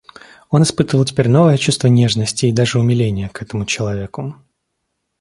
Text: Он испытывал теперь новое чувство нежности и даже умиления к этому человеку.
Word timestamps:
Он 0.49 0.63
испытывал 0.63 1.05
теперь 1.05 1.27
новое 1.29 1.57
чувство 1.57 1.85
нежности 1.87 2.47
и 2.47 2.51
даже 2.51 2.79
умиления 2.79 3.29
к 3.29 3.39
этому 3.43 3.67
человеку. 3.67 4.35